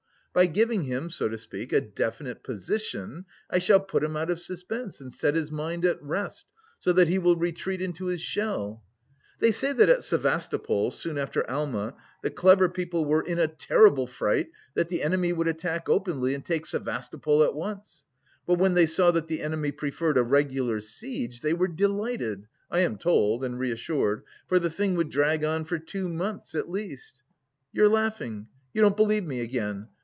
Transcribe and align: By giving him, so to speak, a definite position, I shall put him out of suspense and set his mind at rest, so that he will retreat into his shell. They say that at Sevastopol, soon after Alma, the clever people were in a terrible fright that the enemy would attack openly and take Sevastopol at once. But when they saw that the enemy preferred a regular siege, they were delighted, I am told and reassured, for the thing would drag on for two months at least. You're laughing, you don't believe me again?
By 0.33 0.45
giving 0.45 0.83
him, 0.83 1.09
so 1.09 1.27
to 1.27 1.37
speak, 1.37 1.73
a 1.73 1.81
definite 1.81 2.41
position, 2.41 3.25
I 3.49 3.59
shall 3.59 3.81
put 3.81 4.01
him 4.01 4.15
out 4.15 4.29
of 4.31 4.39
suspense 4.39 5.01
and 5.01 5.11
set 5.11 5.35
his 5.35 5.51
mind 5.51 5.83
at 5.83 6.01
rest, 6.01 6.45
so 6.79 6.93
that 6.93 7.09
he 7.09 7.19
will 7.19 7.35
retreat 7.35 7.81
into 7.81 8.05
his 8.05 8.21
shell. 8.21 8.81
They 9.41 9.51
say 9.51 9.73
that 9.73 9.89
at 9.89 10.05
Sevastopol, 10.05 10.91
soon 10.91 11.17
after 11.17 11.43
Alma, 11.49 11.95
the 12.23 12.29
clever 12.31 12.69
people 12.69 13.03
were 13.03 13.21
in 13.21 13.39
a 13.39 13.49
terrible 13.49 14.07
fright 14.07 14.47
that 14.73 14.87
the 14.87 15.03
enemy 15.03 15.33
would 15.33 15.49
attack 15.49 15.89
openly 15.89 16.33
and 16.33 16.45
take 16.45 16.65
Sevastopol 16.65 17.43
at 17.43 17.53
once. 17.53 18.05
But 18.47 18.57
when 18.57 18.73
they 18.73 18.85
saw 18.85 19.11
that 19.11 19.27
the 19.27 19.41
enemy 19.41 19.73
preferred 19.73 20.17
a 20.17 20.23
regular 20.23 20.79
siege, 20.79 21.41
they 21.41 21.51
were 21.53 21.67
delighted, 21.67 22.47
I 22.69 22.79
am 22.79 22.97
told 22.97 23.43
and 23.43 23.59
reassured, 23.59 24.23
for 24.47 24.59
the 24.59 24.69
thing 24.69 24.95
would 24.95 25.09
drag 25.09 25.43
on 25.43 25.65
for 25.65 25.77
two 25.77 26.07
months 26.07 26.55
at 26.55 26.69
least. 26.71 27.21
You're 27.73 27.89
laughing, 27.89 28.47
you 28.73 28.81
don't 28.81 28.95
believe 28.95 29.25
me 29.25 29.41
again? 29.41 29.89